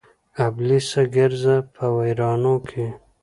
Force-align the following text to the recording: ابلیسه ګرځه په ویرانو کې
ابلیسه 0.47 1.01
ګرځه 1.15 1.55
په 1.75 1.85
ویرانو 1.95 2.55
کې 2.67 2.85